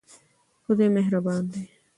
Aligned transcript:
خدای 0.67 0.89
مهربان 0.95 1.45
دی. 1.47 1.69